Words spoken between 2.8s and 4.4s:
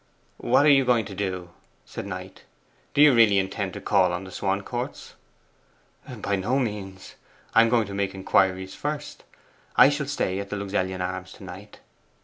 'Do you really intend to call on the